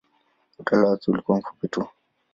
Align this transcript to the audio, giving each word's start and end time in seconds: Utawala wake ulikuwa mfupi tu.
Utawala 0.59 0.89
wake 0.89 1.11
ulikuwa 1.11 1.37
mfupi 1.37 1.67
tu. 1.67 1.85